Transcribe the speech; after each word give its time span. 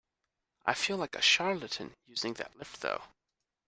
I 0.65 0.73
feel 0.73 0.97
like 0.97 1.13
a 1.15 1.21
charlatan 1.21 1.93
using 2.07 2.33
that 2.33 2.57
lift 2.57 2.81
though. 2.81 3.03